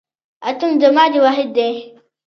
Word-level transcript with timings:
اتوم 0.47 0.71
د 0.81 0.83
مادې 0.95 1.19
واحد 1.25 1.49
دی 1.57 1.71